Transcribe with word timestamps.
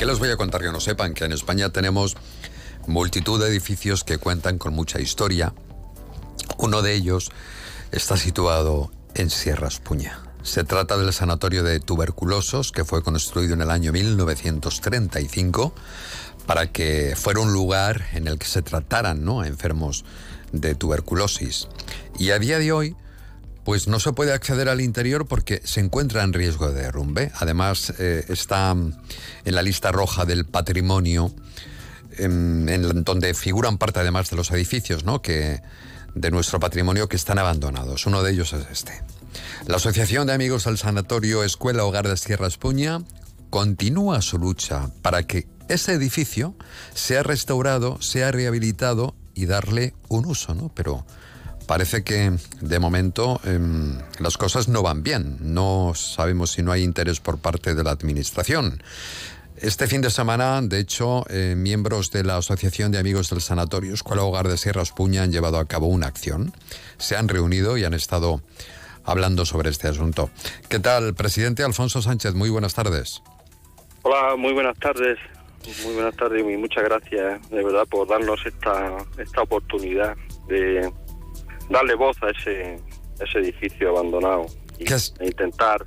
¿Qué 0.00 0.06
les 0.06 0.18
voy 0.18 0.30
a 0.30 0.38
contar 0.38 0.62
que 0.62 0.72
no 0.72 0.80
sepan? 0.80 1.12
Que 1.12 1.26
en 1.26 1.32
España 1.32 1.68
tenemos 1.68 2.16
multitud 2.86 3.38
de 3.38 3.50
edificios 3.50 4.02
que 4.02 4.16
cuentan 4.16 4.56
con 4.56 4.72
mucha 4.72 4.98
historia. 4.98 5.52
Uno 6.56 6.80
de 6.80 6.94
ellos 6.94 7.30
está 7.92 8.16
situado 8.16 8.90
en 9.12 9.28
Sierra 9.28 9.68
Espuña. 9.68 10.22
Se 10.42 10.64
trata 10.64 10.96
del 10.96 11.12
sanatorio 11.12 11.62
de 11.62 11.80
tuberculosos 11.80 12.72
que 12.72 12.86
fue 12.86 13.02
construido 13.02 13.52
en 13.52 13.60
el 13.60 13.70
año 13.70 13.92
1935 13.92 15.74
para 16.46 16.72
que 16.72 17.14
fuera 17.14 17.40
un 17.40 17.52
lugar 17.52 18.06
en 18.14 18.26
el 18.26 18.38
que 18.38 18.46
se 18.46 18.62
trataran 18.62 19.22
¿no? 19.22 19.42
a 19.42 19.48
enfermos 19.48 20.06
de 20.50 20.74
tuberculosis. 20.74 21.68
Y 22.18 22.30
a 22.30 22.38
día 22.38 22.58
de 22.58 22.72
hoy, 22.72 22.96
pues 23.64 23.88
no 23.88 24.00
se 24.00 24.12
puede 24.12 24.32
acceder 24.32 24.68
al 24.68 24.80
interior 24.80 25.26
porque 25.26 25.60
se 25.64 25.80
encuentra 25.80 26.22
en 26.22 26.32
riesgo 26.32 26.70
de 26.70 26.82
derrumbe. 26.82 27.30
Además, 27.36 27.92
eh, 27.98 28.24
está 28.28 28.70
en 28.72 29.54
la 29.54 29.62
lista 29.62 29.92
roja 29.92 30.24
del 30.24 30.46
patrimonio, 30.46 31.32
en, 32.16 32.68
en, 32.68 33.04
donde 33.04 33.34
figuran 33.34 33.78
parte 33.78 34.00
además 34.00 34.30
de 34.30 34.36
los 34.36 34.50
edificios 34.50 35.04
¿no? 35.04 35.22
que, 35.22 35.60
de 36.14 36.30
nuestro 36.30 36.60
patrimonio 36.60 37.08
que 37.08 37.16
están 37.16 37.38
abandonados. 37.38 38.06
Uno 38.06 38.22
de 38.22 38.32
ellos 38.32 38.52
es 38.52 38.66
este. 38.70 39.02
La 39.66 39.76
Asociación 39.76 40.26
de 40.26 40.32
Amigos 40.32 40.64
del 40.64 40.78
Sanatorio 40.78 41.44
Escuela 41.44 41.84
Hogar 41.84 42.08
de 42.08 42.16
Sierra 42.16 42.46
Espuña 42.46 43.02
continúa 43.50 44.22
su 44.22 44.38
lucha 44.38 44.90
para 45.02 45.22
que 45.24 45.46
ese 45.68 45.92
edificio 45.92 46.56
sea 46.94 47.22
restaurado, 47.22 48.00
sea 48.00 48.32
rehabilitado 48.32 49.14
y 49.34 49.46
darle 49.46 49.94
un 50.08 50.26
uso, 50.26 50.54
¿no? 50.54 50.72
Pero 50.74 51.06
parece 51.70 52.02
que 52.02 52.32
de 52.62 52.78
momento 52.80 53.40
em, 53.44 53.96
las 54.18 54.36
cosas 54.36 54.66
no 54.66 54.82
van 54.82 55.04
bien. 55.04 55.36
No 55.38 55.92
sabemos 55.94 56.50
si 56.50 56.64
no 56.64 56.72
hay 56.72 56.82
interés 56.82 57.20
por 57.20 57.38
parte 57.38 57.76
de 57.76 57.84
la 57.84 57.92
Administración. 57.92 58.82
Este 59.56 59.86
fin 59.86 60.00
de 60.00 60.10
semana, 60.10 60.60
de 60.62 60.80
hecho, 60.80 61.24
eh, 61.30 61.54
miembros 61.56 62.10
de 62.10 62.24
la 62.24 62.38
Asociación 62.38 62.90
de 62.90 62.98
Amigos 62.98 63.30
del 63.30 63.40
Sanatorio 63.40 63.94
Escuela 63.94 64.24
Hogar 64.24 64.48
de 64.48 64.58
Sierra 64.58 64.82
Espuña 64.82 65.22
han 65.22 65.30
llevado 65.30 65.60
a 65.60 65.68
cabo 65.68 65.86
una 65.86 66.08
acción. 66.08 66.52
Se 66.98 67.16
han 67.16 67.28
reunido 67.28 67.78
y 67.78 67.84
han 67.84 67.94
estado 67.94 68.42
hablando 69.04 69.46
sobre 69.46 69.70
este 69.70 69.86
asunto. 69.86 70.28
¿Qué 70.68 70.80
tal, 70.80 71.14
presidente 71.14 71.62
Alfonso 71.62 72.02
Sánchez? 72.02 72.34
Muy 72.34 72.50
buenas 72.50 72.74
tardes. 72.74 73.22
Hola, 74.02 74.34
muy 74.34 74.54
buenas 74.54 74.76
tardes. 74.80 75.20
Muy 75.84 75.94
buenas 75.94 76.16
tardes 76.16 76.40
y 76.40 76.56
muchas 76.56 76.82
gracias, 76.82 77.48
de 77.48 77.62
verdad, 77.62 77.86
por 77.88 78.08
darnos 78.08 78.44
esta, 78.44 78.96
esta 79.18 79.42
oportunidad 79.42 80.16
de 80.48 80.90
darle 81.70 81.94
voz 81.94 82.16
a 82.22 82.30
ese, 82.30 82.78
ese 83.18 83.38
edificio 83.38 83.90
abandonado 83.90 84.46
y, 84.78 84.92
e 84.92 85.26
intentar 85.26 85.86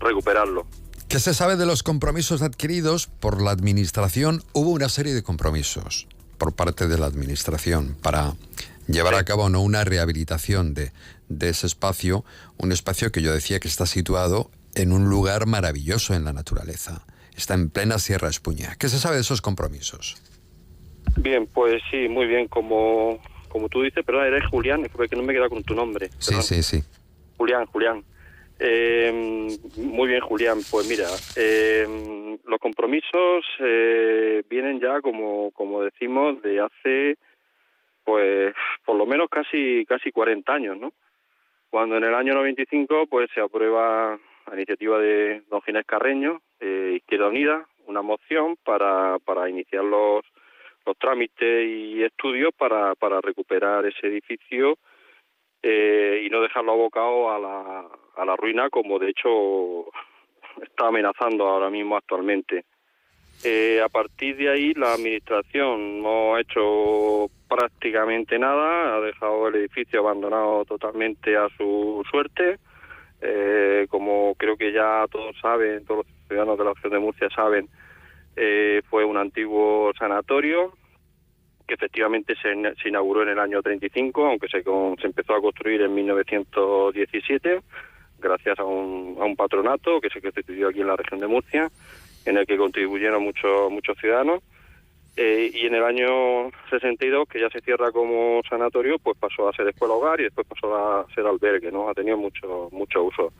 recuperarlo. 0.00 0.66
¿Qué 1.08 1.20
se 1.20 1.34
sabe 1.34 1.56
de 1.56 1.66
los 1.66 1.82
compromisos 1.82 2.42
adquiridos 2.42 3.06
por 3.06 3.42
la 3.42 3.50
Administración? 3.50 4.42
Hubo 4.52 4.70
una 4.70 4.88
serie 4.88 5.12
de 5.12 5.22
compromisos 5.22 6.08
por 6.38 6.54
parte 6.54 6.88
de 6.88 6.98
la 6.98 7.06
Administración 7.06 7.96
para 8.02 8.34
llevar 8.88 9.14
a 9.14 9.24
cabo 9.24 9.48
no 9.50 9.60
una 9.60 9.84
rehabilitación 9.84 10.74
de, 10.74 10.92
de 11.28 11.50
ese 11.50 11.66
espacio, 11.66 12.24
un 12.56 12.72
espacio 12.72 13.12
que 13.12 13.22
yo 13.22 13.32
decía 13.32 13.60
que 13.60 13.68
está 13.68 13.86
situado 13.86 14.50
en 14.74 14.92
un 14.92 15.08
lugar 15.08 15.46
maravilloso 15.46 16.14
en 16.14 16.24
la 16.24 16.32
naturaleza. 16.32 17.04
Está 17.36 17.54
en 17.54 17.70
plena 17.70 17.98
Sierra 17.98 18.28
Espuña. 18.28 18.76
¿Qué 18.78 18.88
se 18.88 18.98
sabe 18.98 19.16
de 19.16 19.22
esos 19.22 19.40
compromisos? 19.40 20.16
Bien, 21.16 21.46
pues 21.46 21.82
sí, 21.90 22.08
muy 22.08 22.26
bien. 22.26 22.48
Como, 22.48 23.20
como 23.54 23.68
tú 23.68 23.82
dices, 23.82 24.02
pero 24.04 24.24
eres 24.24 24.44
Julián, 24.46 24.84
es 24.84 24.90
porque 24.90 25.14
no 25.14 25.22
me 25.22 25.32
queda 25.32 25.48
con 25.48 25.62
tu 25.62 25.76
nombre. 25.76 26.08
Sí, 26.18 26.34
sí, 26.42 26.60
sí. 26.60 26.82
Julián, 27.36 27.66
Julián. 27.66 28.02
Eh, 28.58 29.56
muy 29.76 30.08
bien, 30.08 30.20
Julián. 30.22 30.58
Pues 30.68 30.88
mira, 30.88 31.06
eh, 31.36 32.36
los 32.44 32.58
compromisos 32.58 33.44
eh, 33.60 34.42
vienen 34.50 34.80
ya, 34.80 35.00
como, 35.00 35.52
como 35.52 35.84
decimos, 35.84 36.42
de 36.42 36.62
hace, 36.62 37.16
pues, 38.02 38.52
por 38.84 38.96
lo 38.96 39.06
menos 39.06 39.28
casi 39.30 39.86
casi 39.86 40.10
40 40.10 40.52
años, 40.52 40.76
¿no? 40.76 40.92
Cuando 41.70 41.96
en 41.96 42.02
el 42.02 42.14
año 42.14 42.34
95, 42.34 43.06
pues, 43.08 43.30
se 43.36 43.40
aprueba 43.40 44.14
a 44.14 44.54
iniciativa 44.54 44.98
de 44.98 45.42
don 45.48 45.62
Ginés 45.62 45.86
Carreño, 45.86 46.42
eh, 46.58 46.94
Izquierda 46.96 47.28
Unida, 47.28 47.68
una 47.86 48.02
moción 48.02 48.56
para, 48.64 49.20
para 49.20 49.48
iniciar 49.48 49.84
los, 49.84 50.24
los 50.86 50.98
trámites 50.98 51.66
y 51.66 52.02
estudios 52.02 52.52
para, 52.56 52.94
para 52.94 53.20
recuperar 53.20 53.86
ese 53.86 54.06
edificio 54.06 54.78
eh, 55.62 56.22
y 56.26 56.30
no 56.30 56.42
dejarlo 56.42 56.72
abocado 56.72 57.30
a 57.30 57.38
la, 57.38 57.88
a 58.16 58.24
la 58.24 58.36
ruina 58.36 58.68
como 58.70 58.98
de 58.98 59.10
hecho 59.10 59.86
está 60.62 60.88
amenazando 60.88 61.46
ahora 61.46 61.70
mismo 61.70 61.96
actualmente. 61.96 62.64
Eh, 63.42 63.80
a 63.82 63.88
partir 63.88 64.36
de 64.36 64.48
ahí 64.48 64.74
la 64.74 64.94
administración 64.94 66.02
no 66.02 66.34
ha 66.34 66.40
hecho 66.40 67.28
prácticamente 67.48 68.38
nada, 68.38 68.96
ha 68.96 69.00
dejado 69.00 69.48
el 69.48 69.56
edificio 69.56 70.00
abandonado 70.00 70.64
totalmente 70.64 71.36
a 71.36 71.48
su 71.56 72.02
suerte. 72.10 72.58
Eh, 73.20 73.86
como 73.90 74.34
creo 74.36 74.56
que 74.56 74.72
ya 74.72 75.06
todos 75.10 75.36
saben, 75.40 75.84
todos 75.84 76.06
los 76.06 76.28
ciudadanos 76.28 76.58
de 76.58 76.64
la 76.64 76.74
región 76.74 76.92
de 76.92 76.98
Murcia 76.98 77.28
saben, 77.34 77.68
eh, 78.36 78.82
fue 78.88 79.04
un 79.04 79.16
antiguo 79.16 79.92
sanatorio 79.98 80.72
que 81.66 81.74
efectivamente 81.74 82.34
se, 82.40 82.88
inauguró 82.88 83.22
en 83.22 83.30
el 83.30 83.38
año 83.38 83.62
35, 83.62 84.26
aunque 84.26 84.48
se, 84.48 84.62
se 84.62 85.06
empezó 85.06 85.34
a 85.34 85.40
construir 85.40 85.80
en 85.82 85.94
1917, 85.94 87.60
gracias 88.18 88.58
a 88.58 88.64
un, 88.64 89.16
a 89.18 89.24
un 89.24 89.34
patronato 89.34 90.00
que 90.00 90.10
se 90.10 90.20
constituyó 90.20 90.68
aquí 90.68 90.80
en 90.80 90.88
la 90.88 90.96
región 90.96 91.20
de 91.20 91.26
Murcia, 91.26 91.70
en 92.26 92.36
el 92.36 92.46
que 92.46 92.56
contribuyeron 92.56 93.22
muchos 93.22 93.70
muchos 93.70 93.96
ciudadanos. 93.98 94.42
Eh, 95.16 95.50
y 95.54 95.66
en 95.66 95.74
el 95.76 95.84
año 95.84 96.50
62, 96.70 97.28
que 97.28 97.40
ya 97.40 97.48
se 97.48 97.60
cierra 97.60 97.92
como 97.92 98.42
sanatorio, 98.48 98.98
pues 98.98 99.16
pasó 99.16 99.48
a 99.48 99.52
ser 99.52 99.68
escuela 99.68 99.94
hogar 99.94 100.20
y 100.20 100.24
después 100.24 100.44
pasó 100.46 100.74
a 100.74 101.06
ser 101.14 101.24
albergue, 101.24 101.70
¿no? 101.70 101.88
Ha 101.88 101.94
tenido 101.94 102.16
mucho 102.16 102.68
mucho 102.72 103.04
uso. 103.04 103.32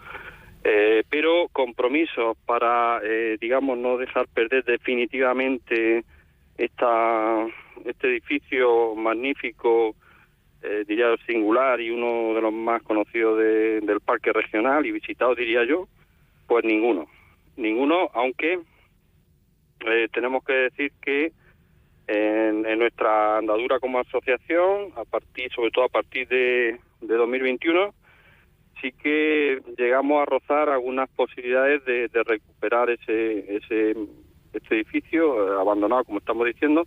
Compromisos 1.65 2.37
para, 2.45 3.01
eh, 3.03 3.39
digamos, 3.41 3.79
no 3.79 3.97
dejar 3.97 4.29
perder 4.29 4.65
definitivamente 4.65 6.05
esta, 6.59 7.47
este 7.87 8.09
edificio 8.09 8.95
magnífico, 8.95 9.97
eh, 10.63 10.85
diría 10.87 11.17
singular 11.27 11.81
y 11.81 11.89
uno 11.89 12.35
de 12.35 12.43
los 12.43 12.53
más 12.53 12.83
conocidos 12.83 13.39
de, 13.39 13.81
del 13.81 14.01
parque 14.01 14.31
regional 14.35 14.85
y 14.85 14.93
visitado, 14.93 15.35
diría 15.35 15.65
yo, 15.65 15.89
pues 16.47 16.67
ninguno. 16.67 17.07
Ninguno, 17.57 18.11
aunque 18.13 18.61
eh, 19.87 20.09
tenemos 20.13 20.45
que 20.45 20.53
decir 20.53 20.93
que 21.01 21.33
en, 22.09 22.67
en, 22.67 22.79
nuestra 22.79 23.39
andadura 23.39 23.81
como 23.81 24.01
asociación, 24.01 24.93
a 24.97 25.07
partir, 25.07 25.51
sobre 25.51 25.71
todo 25.71 25.87
a 25.87 25.89
partir 25.89 26.29
de, 26.29 26.79
de 27.01 27.15
2021, 27.15 27.95
sí 28.84 28.93
que 28.93 29.62
llegamos 29.78 30.21
a 30.21 30.27
rozar 30.27 30.69
algunas 30.69 31.09
posibilidades 31.11 31.83
de, 31.87 32.22
recuperar 32.25 32.91
ese, 32.91 33.56
ese 33.56 33.97
este 34.53 34.75
edificio 34.77 35.56
eh, 35.56 35.61
abandonado, 35.61 36.05
como 36.05 36.19
estamos 36.19 36.47
diciendo. 36.47 36.87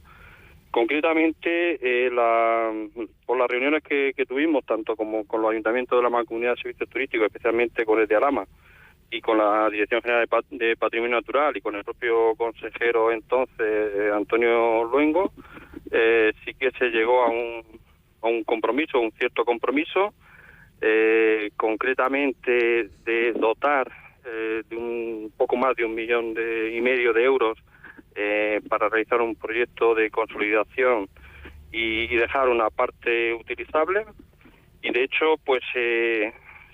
Concretamente, 0.69 1.79
eh, 1.81 2.11
la, 2.11 2.71
por 3.25 3.39
las 3.39 3.47
reuniones 3.47 3.83
que, 3.83 4.13
que, 4.15 4.25
tuvimos, 4.25 4.63
tanto 4.65 4.95
como 4.95 5.25
con 5.25 5.41
los 5.41 5.51
ayuntamientos 5.51 5.97
de 5.97 6.03
la 6.03 6.09
Mancomunidad 6.09 6.51
de 6.51 6.61
Servicios 6.61 6.89
Turísticos, 6.89 7.25
especialmente 7.25 7.83
con 7.83 7.99
el 7.99 8.07
de 8.07 8.15
Alama, 8.15 8.45
y 9.09 9.21
con 9.21 9.39
la 9.39 9.69
Dirección 9.69 10.01
General 10.01 10.27
de, 10.51 10.75
Patrimonio 10.75 11.15
Natural 11.15 11.55
y 11.57 11.61
con 11.61 11.75
el 11.75 11.83
propio 11.83 12.35
consejero 12.35 13.11
entonces, 13.11 13.57
eh, 13.59 14.11
Antonio 14.13 14.83
Luengo, 14.83 15.31
eh, 15.91 16.31
sí 16.45 16.53
que 16.53 16.71
se 16.71 16.89
llegó 16.89 17.23
a 17.23 17.29
un, 17.29 17.63
a 18.21 18.27
un 18.27 18.43
compromiso, 18.43 18.99
un 18.99 19.11
cierto 19.13 19.45
compromiso, 19.45 20.13
eh, 20.81 21.51
concretamente 21.55 22.89
de 23.05 23.33
dotar 23.33 23.91
eh, 24.25 24.63
de 24.69 24.75
un 24.75 25.31
poco 25.37 25.55
más 25.55 25.75
de 25.75 25.85
un 25.85 25.95
millón 25.95 26.33
de, 26.33 26.75
y 26.75 26.81
medio 26.81 27.13
de 27.13 27.23
euros 27.23 27.57
eh, 28.15 28.59
para 28.67 28.89
realizar 28.89 29.21
un 29.21 29.35
proyecto 29.35 29.95
de 29.95 30.09
consolidación 30.09 31.07
y, 31.71 32.07
dejar 32.15 32.49
una 32.49 32.69
parte 32.69 33.33
utilizable. 33.33 34.05
Y 34.81 34.91
de 34.91 35.03
hecho 35.03 35.35
pues 35.45 35.61
eh, 35.75 36.33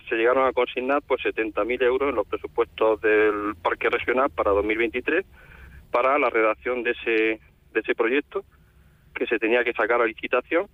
se 0.10 0.16
llegaron 0.16 0.48
a 0.48 0.54
consignar 0.54 1.02
pues 1.08 1.22
70.000 1.24 1.84
euros 1.84 2.10
en 2.10 2.16
los 2.16 2.28
presupuestos 2.28 3.02
del 3.02 3.56
parque 3.62 3.90
regional 3.90 4.30
para 4.30 4.52
2023 4.52 5.26
para 5.92 6.18
la 6.18 6.30
redacción 6.30 6.82
de 6.82 6.92
ese 6.92 7.40
de 7.74 7.80
ese 7.80 7.94
proyecto 7.94 8.44
que 9.14 9.28
se 9.28 9.38
tenía 9.38 9.64
que 9.64 9.74
sacar 9.74 10.02
a 10.02 10.06
licitación. 10.06 10.68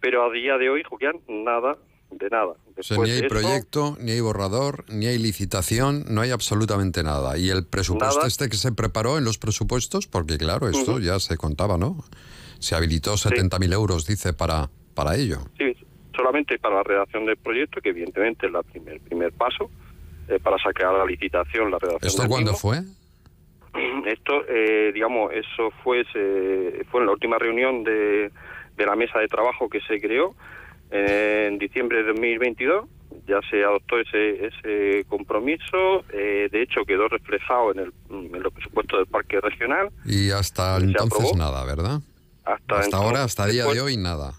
Pero 0.00 0.24
a 0.24 0.30
día 0.30 0.58
de 0.58 0.70
hoy 0.70 0.82
Julián 0.82 1.20
nada 1.28 1.76
de 2.10 2.28
nada. 2.30 2.54
O 2.78 2.82
sea, 2.82 2.98
ni 2.98 3.10
hay 3.10 3.22
proyecto, 3.22 3.96
ni 4.00 4.12
hay 4.12 4.20
borrador, 4.20 4.84
ni 4.88 5.06
hay 5.06 5.18
licitación, 5.18 6.04
no 6.08 6.20
hay 6.20 6.30
absolutamente 6.30 7.02
nada. 7.02 7.38
Y 7.38 7.50
el 7.50 7.66
presupuesto 7.66 8.16
Nada. 8.16 8.28
este 8.28 8.48
que 8.48 8.56
se 8.56 8.72
preparó 8.72 9.18
en 9.18 9.24
los 9.24 9.38
presupuestos, 9.38 10.06
porque 10.06 10.38
claro, 10.38 10.68
esto 10.68 10.98
ya 10.98 11.18
se 11.18 11.36
contaba, 11.36 11.78
¿no? 11.78 12.04
Se 12.58 12.74
habilitó 12.74 13.14
70.000 13.14 13.72
euros, 13.72 14.06
dice, 14.06 14.32
para, 14.32 14.70
para 14.94 15.16
ello. 15.16 15.38
sí, 15.58 15.76
solamente 16.14 16.58
para 16.58 16.76
la 16.76 16.82
redacción 16.82 17.26
del 17.26 17.36
proyecto, 17.36 17.80
que 17.80 17.90
evidentemente 17.90 18.46
es 18.46 18.52
la 18.52 18.62
primer, 18.62 19.00
primer 19.00 19.32
paso, 19.32 19.70
eh, 20.28 20.38
para 20.42 20.56
sacar 20.58 20.94
la 20.94 21.04
licitación 21.04 21.70
la 21.70 21.78
redacción 21.78 22.08
¿Esto 22.08 22.22
del 22.22 22.30
cuándo 22.30 22.52
mismo. 22.52 22.70
fue? 22.70 22.80
Esto, 24.06 24.42
eh, 24.48 24.92
digamos, 24.94 25.32
eso 25.32 25.70
fue, 25.82 26.04
fue 26.90 27.00
en 27.00 27.06
la 27.06 27.12
última 27.12 27.38
reunión 27.38 27.84
de, 27.84 28.30
de 28.76 28.86
la 28.86 28.96
mesa 28.96 29.18
de 29.18 29.28
trabajo 29.28 29.68
que 29.68 29.80
se 29.82 30.00
creó 30.00 30.34
en 30.90 31.58
diciembre 31.58 31.98
de 31.98 32.08
2022 32.08 32.88
ya 33.26 33.40
se 33.50 33.64
adoptó 33.64 33.98
ese, 33.98 34.46
ese 34.46 35.04
compromiso, 35.08 36.04
eh, 36.12 36.48
de 36.50 36.62
hecho 36.62 36.84
quedó 36.84 37.08
reflejado 37.08 37.72
en, 37.72 37.78
el, 37.80 37.92
en 38.10 38.42
los 38.42 38.52
presupuestos 38.52 39.00
del 39.00 39.06
Parque 39.06 39.40
Regional. 39.40 39.90
Y 40.04 40.30
hasta 40.30 40.76
entonces 40.76 41.34
nada, 41.36 41.64
¿verdad? 41.64 42.00
Hasta, 42.44 42.96
ahora, 42.96 43.24
hasta 43.24 43.46
día 43.46 43.66
de 43.66 43.80
hoy, 43.80 43.96
nada. 43.96 44.34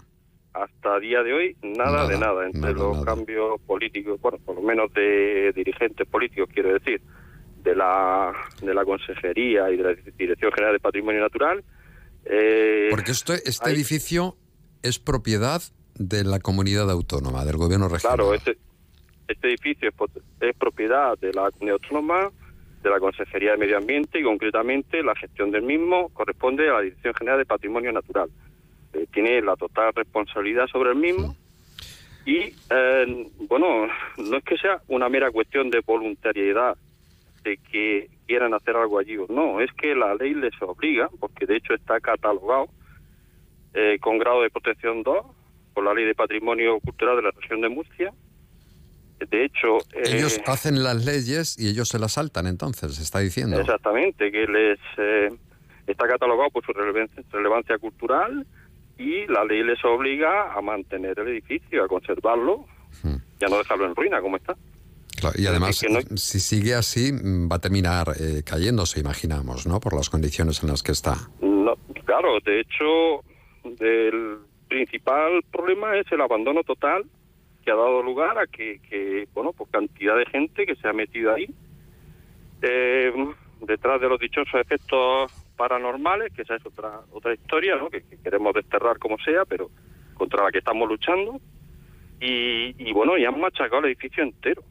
Hasta 0.54 0.98
día 0.98 1.22
de 1.22 1.34
hoy, 1.34 1.56
nada, 1.62 2.08
de 2.08 2.18
nada, 2.18 2.46
entre 2.46 2.72
los 2.72 3.04
cambios 3.04 3.60
políticos, 3.60 4.18
bueno, 4.20 4.38
por 4.44 4.56
lo 4.56 4.62
menos 4.62 4.92
de 4.94 5.52
dirigentes 5.54 6.06
políticos, 6.08 6.48
quiero 6.52 6.72
decir, 6.72 7.02
de 7.62 7.76
la, 7.76 8.32
de 8.62 8.74
la 8.74 8.84
Consejería 8.84 9.70
y 9.70 9.76
de 9.76 9.82
la 9.82 9.94
Dirección 10.16 10.50
General 10.52 10.72
de 10.72 10.80
Patrimonio 10.80 11.20
Natural. 11.20 11.62
Eh, 12.24 12.88
Porque 12.90 13.12
esto, 13.12 13.34
este 13.34 13.70
edificio 13.70 14.36
es 14.82 14.98
propiedad 14.98 15.62
de 15.98 16.24
la 16.24 16.38
comunidad 16.40 16.90
autónoma, 16.90 17.44
del 17.44 17.56
gobierno 17.56 17.88
regional. 17.88 18.16
Claro, 18.16 18.34
este, 18.34 18.56
este 19.26 19.48
edificio 19.48 19.90
es, 20.40 20.56
propiedad 20.56 21.18
de 21.18 21.32
la 21.32 21.50
comunidad 21.50 21.78
autónoma, 21.82 22.30
de 22.82 22.90
la 22.90 23.00
Consejería 23.00 23.52
de 23.52 23.56
Medio 23.58 23.76
Ambiente 23.76 24.20
y 24.20 24.22
concretamente 24.22 25.02
la 25.02 25.14
gestión 25.16 25.50
del 25.50 25.62
mismo 25.62 26.10
corresponde 26.10 26.68
a 26.68 26.74
la 26.74 26.80
Dirección 26.82 27.12
General 27.14 27.38
de 27.38 27.44
Patrimonio 27.44 27.92
Natural. 27.92 28.30
Eh, 28.92 29.06
tiene 29.12 29.42
la 29.42 29.56
total 29.56 29.92
responsabilidad 29.94 30.68
sobre 30.68 30.90
el 30.90 30.96
mismo 30.96 31.34
y, 32.24 32.54
eh, 32.70 33.26
bueno, 33.48 33.88
no 34.16 34.36
es 34.36 34.44
que 34.44 34.56
sea 34.58 34.80
una 34.88 35.08
mera 35.08 35.30
cuestión 35.30 35.70
de 35.70 35.80
voluntariedad 35.80 36.76
de 37.42 37.56
que 37.56 38.10
quieran 38.26 38.54
hacer 38.54 38.76
algo 38.76 38.98
allí 38.98 39.16
o 39.16 39.26
no, 39.28 39.60
es 39.60 39.72
que 39.72 39.94
la 39.94 40.14
ley 40.14 40.34
les 40.34 40.52
obliga, 40.60 41.08
porque 41.18 41.46
de 41.46 41.56
hecho 41.56 41.74
está 41.74 41.98
catalogado 42.00 42.68
eh, 43.74 43.98
con 44.00 44.18
grado 44.18 44.42
de 44.42 44.50
protección 44.50 45.02
2 45.02 45.26
la 45.84 45.94
Ley 45.94 46.04
de 46.04 46.14
Patrimonio 46.14 46.78
Cultural 46.80 47.16
de 47.16 47.22
la 47.22 47.30
región 47.30 47.60
de 47.60 47.68
Murcia, 47.68 48.12
de 49.26 49.44
hecho... 49.44 49.78
Ellos 49.92 50.38
eh, 50.38 50.42
hacen 50.46 50.82
las 50.82 51.04
leyes 51.04 51.58
y 51.58 51.68
ellos 51.68 51.88
se 51.88 51.98
las 51.98 52.12
saltan, 52.12 52.46
entonces, 52.46 52.98
está 52.98 53.18
diciendo. 53.18 53.60
Exactamente, 53.60 54.30
que 54.30 54.46
les 54.46 54.78
eh, 54.96 55.28
está 55.86 56.06
catalogado 56.06 56.50
por 56.50 56.64
su 56.64 56.72
relevancia, 56.72 57.78
cultural 57.78 58.46
y 58.96 59.26
la 59.26 59.44
ley 59.44 59.62
les 59.62 59.84
obliga 59.84 60.52
a 60.52 60.60
mantener 60.60 61.18
el 61.20 61.28
edificio, 61.28 61.84
a 61.84 61.88
conservarlo, 61.88 62.66
hmm. 63.02 63.16
y 63.40 63.44
a 63.44 63.48
no 63.48 63.58
dejarlo 63.58 63.86
en 63.86 63.94
ruina 63.94 64.20
como 64.20 64.36
está. 64.36 64.56
y 65.36 65.46
además, 65.46 65.84
si 66.16 66.40
sigue 66.40 66.74
así, 66.74 67.12
va 67.12 67.56
a 67.56 67.60
terminar 67.60 68.08
eh, 68.18 68.42
cayéndose, 68.44 69.00
imaginamos, 69.00 69.66
¿no? 69.66 69.80
Por 69.80 69.94
las 69.94 70.10
condiciones 70.10 70.62
en 70.62 70.70
las 70.70 70.82
que 70.82 70.92
está. 70.92 71.16
No, 71.40 71.74
claro, 72.04 72.38
de 72.44 72.60
hecho, 72.60 73.22
el 73.64 74.38
principal 74.68 75.42
problema 75.50 75.96
es 75.96 76.10
el 76.12 76.20
abandono 76.20 76.62
total 76.62 77.04
ha 77.70 77.76
dado 77.76 78.02
lugar 78.02 78.38
a 78.38 78.46
que, 78.46 79.28
bueno, 79.34 79.52
pues 79.52 79.70
cantidad 79.70 80.16
de 80.16 80.26
gente 80.26 80.66
que 80.66 80.76
se 80.76 80.88
ha 80.88 80.92
metido 80.92 81.34
ahí 81.34 81.48
eh, 82.62 83.12
detrás 83.60 84.00
de 84.00 84.08
los 84.08 84.18
dichosos 84.18 84.60
efectos 84.60 85.32
paranormales, 85.56 86.32
que 86.32 86.42
esa 86.42 86.56
es 86.56 86.66
otra 86.66 87.00
otra 87.12 87.34
historia, 87.34 87.76
¿no? 87.76 87.90
Que, 87.90 88.02
queremos 88.22 88.54
desterrar 88.54 88.98
como 88.98 89.18
sea, 89.18 89.44
pero 89.44 89.70
contra 90.14 90.44
la 90.44 90.50
que 90.50 90.58
estamos 90.58 90.88
luchando. 90.88 91.40
Y, 92.20 92.92
bueno, 92.92 93.16
y 93.16 93.24
han 93.24 93.38
machacado 93.40 93.78
el 93.78 93.92
edificio 93.92 94.24
entero. 94.24 94.62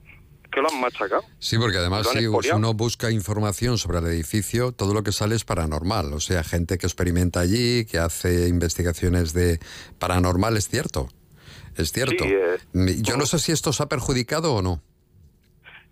Que 0.58 0.62
lo 0.62 0.74
han 0.74 0.82
machacado? 0.82 1.22
Sí, 1.38 1.58
porque 1.58 1.78
además 1.78 2.08
si 2.10 2.26
uno 2.26 2.74
busca 2.74 3.12
información 3.12 3.78
sobre 3.78 4.00
el 4.00 4.08
edificio, 4.08 4.72
todo 4.72 4.94
lo 4.94 5.04
que 5.04 5.12
sale 5.12 5.36
es 5.36 5.46
paranormal. 5.46 6.14
O 6.14 6.20
sea, 6.20 6.44
gente 6.44 6.78
que 6.78 6.88
experimenta 6.88 7.42
allí, 7.42 7.86
que 7.86 8.00
hace 8.00 8.48
investigaciones 8.48 9.34
de 9.34 9.60
paranormal, 10.00 10.58
es 10.58 10.68
cierto. 10.68 11.10
Es 11.78 11.92
cierto. 11.92 12.26
Eh, 12.26 12.58
Yo 13.02 13.18
no 13.18 13.28
sé 13.28 13.38
si 13.38 13.52
esto 13.52 13.70
os 13.70 13.82
ha 13.82 13.88
perjudicado 13.88 14.56
o 14.56 14.62
no. 14.64 14.82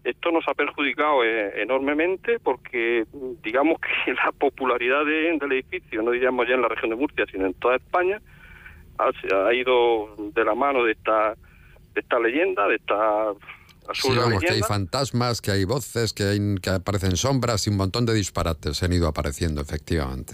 Esto 0.03 0.31
nos 0.31 0.47
ha 0.47 0.53
perjudicado 0.53 1.23
eh, 1.23 1.61
enormemente 1.61 2.39
porque 2.39 3.05
digamos 3.43 3.79
que 3.79 4.13
la 4.25 4.31
popularidad 4.31 5.05
del 5.05 5.51
edificio, 5.51 6.01
no 6.01 6.11
diríamos 6.11 6.47
ya 6.47 6.55
en 6.55 6.61
la 6.61 6.69
región 6.69 6.89
de 6.89 6.95
Murcia, 6.95 7.25
sino 7.31 7.45
en 7.45 7.53
toda 7.53 7.75
España, 7.75 8.19
ha, 8.97 9.53
ido 9.53 10.15
de 10.17 10.45
la 10.45 10.55
mano 10.55 10.83
de 10.83 10.93
esta, 10.93 11.35
de 11.93 12.01
esta 12.01 12.19
leyenda, 12.19 12.67
de 12.67 12.75
esta 12.75 13.33
sí, 13.93 14.09
vamos, 14.15 14.43
que 14.43 14.53
hay 14.53 14.61
fantasmas, 14.61 15.41
que 15.41 15.51
hay 15.51 15.65
voces, 15.65 16.13
que, 16.13 16.23
hay, 16.23 16.55
que 16.61 16.69
aparecen 16.69 17.15
sombras 17.17 17.67
y 17.67 17.69
un 17.69 17.77
montón 17.77 18.05
de 18.05 18.13
disparates 18.13 18.81
han 18.83 18.93
ido 18.93 19.07
apareciendo, 19.07 19.61
efectivamente. 19.61 20.33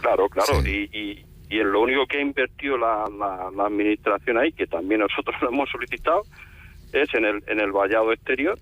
Claro, 0.00 0.28
claro, 0.28 0.66
y, 0.66 1.24
y 1.50 1.60
en 1.60 1.72
lo 1.72 1.80
único 1.80 2.06
que 2.06 2.18
ha 2.18 2.20
invertido 2.20 2.76
la, 2.76 3.04
la, 3.56 3.64
administración 3.64 4.38
ahí, 4.38 4.52
que 4.52 4.66
también 4.66 5.00
nosotros 5.00 5.36
lo 5.42 5.48
hemos 5.48 5.70
solicitado, 5.70 6.22
es 6.92 7.12
en 7.14 7.24
el, 7.24 7.42
en 7.46 7.60
el 7.60 7.72
vallado 7.72 8.12
exterior 8.12 8.58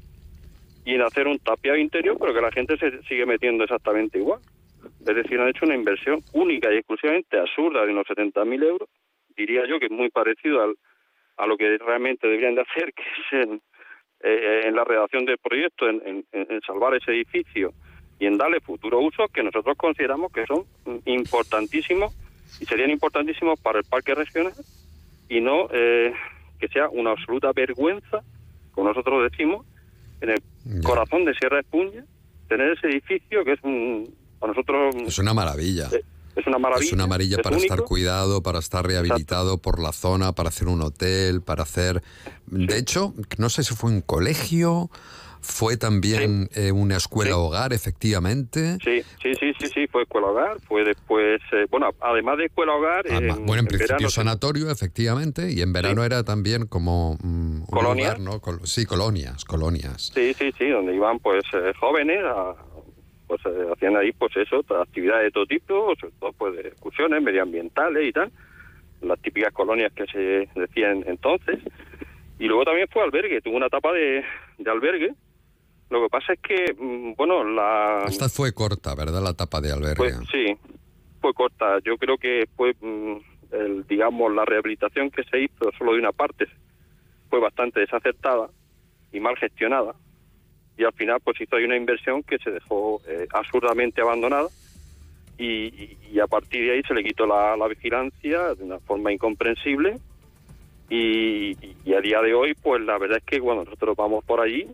y 0.85 0.95
en 0.95 1.03
hacer 1.03 1.27
un 1.27 1.39
tapiado 1.39 1.79
interior, 1.79 2.17
pero 2.19 2.33
que 2.33 2.41
la 2.41 2.53
gente 2.53 2.77
se 2.77 3.03
sigue 3.05 3.27
metiendo 3.27 3.65
exactamente 3.65 4.19
igual. 4.19 4.41
Es 5.01 5.17
decir, 5.17 5.41
han 5.41 5.49
hecho 5.49 5.65
una 5.65 5.75
inversión 5.75 6.21
única 6.33 6.73
y 6.73 6.77
exclusivamente 6.77 7.39
absurda 7.39 7.85
de 7.85 7.93
unos 7.93 8.07
70.000 8.07 8.63
euros. 8.63 8.89
Diría 9.37 9.63
yo 9.69 9.81
que 9.81 9.87
es 9.87 9.93
muy 9.93 10.11
parecido 10.11 10.63
al, 10.63 10.77
a 11.37 11.47
lo 11.47 11.57
que 11.57 11.77
realmente 11.79 12.29
deberían 12.29 12.55
de 12.55 12.63
hacer, 12.63 12.93
que 12.95 13.03
es 13.03 13.45
en, 13.45 13.61
eh, 14.21 14.63
en 14.65 14.75
la 14.75 14.85
redacción 14.85 15.25
del 15.25 15.39
proyecto, 15.39 15.89
en, 15.89 16.25
en 16.33 16.61
salvar 16.67 16.95
ese 16.95 17.13
edificio 17.13 17.73
y 18.19 18.27
en 18.27 18.39
darle 18.39 18.61
futuro 18.61 19.01
uso 19.01 19.29
que 19.29 19.43
nosotros 19.43 19.77
consideramos 19.77 20.33
que 20.33 20.47
son 20.47 20.65
importantísimos 21.05 22.15
y 22.61 22.65
serían 22.65 22.91
importantísimos 22.91 23.61
para 23.61 23.79
el 23.79 23.85
parque 23.85 24.15
regional 24.15 24.53
y 25.29 25.41
no 25.41 25.69
eh, 25.73 26.13
que 26.59 26.69
sea 26.69 26.89
una 26.89 27.11
absoluta 27.13 27.53
vergüenza, 27.53 28.23
como 28.73 28.89
nosotros 28.89 29.31
decimos, 29.31 29.67
en 30.21 30.31
el 30.31 30.83
corazón 30.83 31.25
de 31.25 31.35
Sierra 31.35 31.61
Espuña, 31.61 32.05
tener 32.49 32.73
ese 32.73 32.87
edificio 32.87 33.45
que 33.45 33.53
es 33.53 33.61
un, 33.63 34.15
para 34.39 34.53
nosotros... 34.53 34.95
Es 35.07 35.19
una 35.19 35.35
maravilla. 35.35 35.89
Eh, 35.93 36.03
es 36.37 36.47
una 36.47 36.59
maravilla. 36.59 36.87
Es 36.87 36.93
una 36.93 37.07
maravilla 37.07 37.39
para 37.39 37.57
estar 37.57 37.83
cuidado, 37.83 38.43
para 38.43 38.59
estar 38.59 38.87
rehabilitado 38.87 39.59
por 39.59 39.81
la 39.81 39.93
zona, 39.93 40.33
para 40.33 40.51
hacer 40.51 40.69
un 40.69 40.83
hotel, 40.83 41.41
para 41.43 41.63
hacer... 41.63 42.03
De 42.47 42.79
hecho, 42.79 43.15
no 43.39 43.49
sé 43.49 43.65
si 43.65 43.75
fue 43.75 43.91
un 43.91 44.03
colegio 44.03 44.91
fue 45.47 45.77
también 45.77 46.49
eh, 46.55 46.73
una 46.73 46.97
escuela 46.97 47.37
hogar, 47.37 47.73
efectivamente. 47.73 48.79
Sí, 48.83 49.03
sí, 49.23 49.35
sí, 49.39 49.53
sí, 49.59 49.69
sí, 49.73 49.87
fue 49.87 50.03
escuela 50.03 50.29
hogar. 50.29 50.61
Fue 50.67 50.85
después, 50.85 51.41
eh, 51.53 51.67
bueno, 51.71 51.91
además 52.01 52.39
de 52.39 52.47
escuela 52.47 52.75
hogar. 52.75 53.05
bueno, 53.41 53.63
en, 53.63 53.67
principio 53.67 54.11
sanatorio, 54.11 54.71
efectivamente, 54.71 55.51
y 55.53 55.63
en 55.63 55.73
verano 55.73 56.05
era 56.05 56.25
también 56.25 56.67
como. 56.67 57.17
Mm, 57.23 57.63
sí, 58.65 58.87
colonias, 58.87 59.45
colonias. 59.45 60.11
Sí, 60.15 60.35
sí, 60.35 60.53
sí, 60.59 60.69
donde 60.69 60.95
iban 60.95 61.21
pues 61.21 61.45
eh, 61.53 61.73
jóvenes 61.79 62.19
pues 63.27 63.41
hacían 63.73 63.97
ahí 63.97 64.13
pues 64.13 64.37
eso, 64.37 64.65
actividades 64.81 65.25
de 65.25 65.31
todo 65.31 65.47
tipo, 65.47 65.95
sobre 66.01 66.15
todo 66.21 66.33
pues 66.33 66.57
de 66.57 66.69
excursiones 66.69 67.23
medioambientales 67.23 68.07
y 68.07 68.13
tal, 68.13 68.31
las 69.03 69.21
típicas 69.21 69.53
colonias 69.53 69.93
que 69.93 70.07
se 70.07 70.49
decían 70.59 71.05
entonces. 71.07 71.59
Y 72.39 72.47
luego 72.47 72.65
también 72.65 72.89
fue 72.91 73.03
albergue, 73.03 73.41
tuvo 73.41 73.57
una 73.57 73.67
etapa 73.67 73.93
de, 73.93 74.23
de 74.59 74.71
albergue, 74.71 75.15
lo 75.89 76.03
que 76.03 76.09
pasa 76.09 76.33
es 76.33 76.41
que, 76.41 76.75
mm, 76.77 77.15
bueno, 77.17 77.45
la... 77.45 78.05
Esta 78.09 78.29
fue 78.29 78.53
corta, 78.53 78.95
¿verdad? 78.95 79.23
La 79.23 79.31
etapa 79.31 79.61
de 79.61 79.73
albergue. 79.73 80.15
sí, 80.33 80.57
fue 81.21 81.33
corta. 81.33 81.79
Yo 81.85 81.97
creo 81.97 82.19
que 82.19 82.49
fue, 82.57 82.75
mm, 82.81 83.17
el, 83.53 83.87
digamos, 83.87 84.35
la 84.35 84.45
rehabilitación 84.45 85.11
que 85.11 85.23
se 85.25 85.43
hizo 85.43 85.71
solo 85.79 85.93
de 85.93 86.01
una 86.01 86.13
parte 86.13 86.47
fue 87.31 87.39
bastante 87.41 87.81
desacertada 87.81 88.49
y 89.13 89.21
mal 89.21 89.37
gestionada. 89.37 89.95
Y 90.79 90.85
al 90.85 90.93
final, 90.93 91.21
pues 91.25 91.41
hizo 91.41 91.57
ahí 91.57 91.65
una 91.65 91.77
inversión 91.77 92.23
que 92.23 92.39
se 92.39 92.51
dejó 92.51 93.01
eh, 93.09 93.27
absurdamente 93.33 94.01
abandonada. 94.01 94.49
Y, 95.39 95.97
y, 96.11 96.21
a 96.21 96.27
partir 96.27 96.65
de 96.65 96.73
ahí 96.73 96.83
se 96.83 96.95
le 96.95 97.05
quitó 97.05 97.27
la, 97.27 97.57
la 97.57 97.69
vigilancia 97.69 98.55
de 98.55 98.65
una 98.65 98.79
forma 98.81 99.13
incomprensible. 99.13 99.99
Y, 100.89 101.57
y, 101.85 101.95
a 101.95 102.01
día 102.01 102.21
de 102.21 102.33
hoy, 102.35 102.55
pues 102.55 102.81
la 102.83 102.99
verdad 102.99 103.19
es 103.19 103.25
que 103.25 103.41
cuando 103.41 103.65
nosotros 103.65 103.97
vamos 103.97 104.25
por 104.25 104.41
allí, 104.41 104.67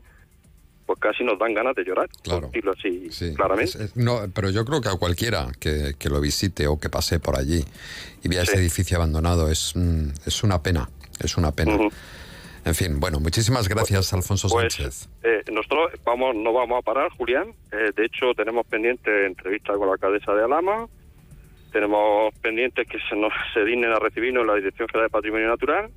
pues 0.86 0.98
casi 0.98 1.24
nos 1.24 1.38
dan 1.38 1.54
ganas 1.54 1.74
de 1.74 1.84
llorar, 1.84 2.08
claro. 2.22 2.48
decirlo 2.48 2.72
así 2.72 3.08
claramente. 3.34 3.90
no, 3.94 4.20
pero 4.34 4.50
yo 4.50 4.64
creo 4.64 4.80
que 4.80 4.88
a 4.88 4.96
cualquiera 4.96 5.50
que, 5.58 5.94
lo 6.10 6.20
visite 6.20 6.66
o 6.66 6.78
que 6.78 6.90
pase 6.90 7.20
por 7.20 7.38
allí 7.38 7.64
y 8.22 8.28
vea 8.28 8.42
ese 8.42 8.56
edificio 8.56 8.96
abandonado 8.96 9.50
es, 9.50 9.72
mm, 9.74 10.08
es 10.26 10.42
una 10.42 10.62
pena, 10.62 10.90
es 11.20 11.36
una 11.36 11.52
pena. 11.52 11.78
En 12.64 12.74
fin, 12.74 13.00
bueno, 13.00 13.18
muchísimas 13.18 13.68
gracias, 13.68 14.10
pues, 14.10 14.12
Alfonso 14.12 14.48
pues, 14.48 14.74
Sánchez. 14.74 15.08
Eh, 15.22 15.42
nosotros 15.50 15.92
vamos, 16.04 16.36
no 16.36 16.52
vamos 16.52 16.78
a 16.78 16.82
parar, 16.82 17.10
Julián. 17.10 17.52
Eh, 17.72 17.90
de 17.94 18.04
hecho, 18.04 18.34
tenemos 18.36 18.66
pendiente 18.66 19.26
entrevista 19.26 19.74
con 19.74 19.88
la 19.88 19.94
alcaldesa 19.94 20.32
de 20.32 20.44
Alama. 20.44 20.86
Tenemos 21.72 22.32
pendientes 22.40 22.86
que 22.86 22.98
se 23.08 23.16
nos 23.16 23.32
se 23.52 23.64
dignen 23.64 23.92
a 23.92 23.98
recibirnos 23.98 24.42
en 24.42 24.46
la 24.46 24.54
Dirección 24.54 24.88
General 24.88 25.08
de 25.08 25.12
Patrimonio 25.12 25.48
Natural 25.48 25.90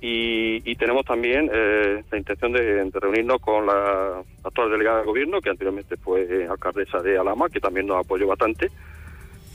y, 0.00 0.76
tenemos 0.76 1.04
también 1.04 1.50
eh, 1.52 2.04
la 2.10 2.18
intención 2.18 2.52
de, 2.52 2.88
reunirnos 2.94 3.40
con 3.40 3.66
la 3.66 4.22
actual 4.44 4.70
delegada 4.70 5.00
de 5.00 5.06
gobierno, 5.06 5.40
que 5.40 5.50
anteriormente 5.50 5.96
fue 5.96 6.46
alcaldesa 6.48 7.00
de 7.00 7.18
Alama, 7.18 7.48
que 7.48 7.58
también 7.58 7.86
nos 7.86 8.04
apoyó 8.04 8.28
bastante, 8.28 8.70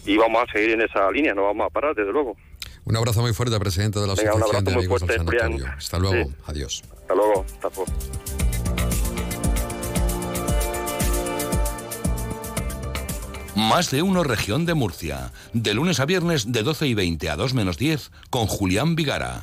y 0.05 0.17
vamos 0.17 0.43
a 0.43 0.51
seguir 0.51 0.71
en 0.71 0.81
esa 0.81 1.09
línea, 1.11 1.33
no 1.33 1.43
vamos 1.43 1.67
a 1.67 1.69
parar, 1.69 1.95
desde 1.95 2.11
luego. 2.11 2.35
Un 2.85 2.97
abrazo 2.97 3.21
muy 3.21 3.33
fuerte, 3.33 3.57
presidente 3.59 3.99
de 3.99 4.07
la 4.07 4.13
Asociación 4.13 4.63
de 4.63 4.73
Amigos 4.73 5.01
del 5.01 5.17
Sanatorio. 5.17 5.65
Hasta 5.77 5.99
luego, 5.99 6.31
adiós. 6.45 6.83
Hasta 7.01 7.15
luego, 7.15 7.45
hasta 7.45 7.69
luego. 7.69 7.85
Más 13.55 13.91
de 13.91 14.01
uno 14.01 14.23
región 14.23 14.65
de 14.65 14.73
Murcia. 14.73 15.31
De 15.53 15.73
lunes 15.73 15.99
a 15.99 16.05
viernes 16.05 16.51
de 16.51 16.63
12 16.63 16.87
y 16.87 16.93
20 16.93 17.29
a 17.29 17.35
2 17.35 17.53
menos 17.53 17.77
10 17.77 18.11
con 18.29 18.47
Julián 18.47 18.95
Vigara. 18.95 19.41